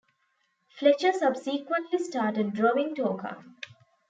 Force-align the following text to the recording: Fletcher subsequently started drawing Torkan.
Fletcher 0.67 1.11
subsequently 1.13 1.99
started 1.99 2.53
drawing 2.53 2.95
Torkan. 2.95 3.53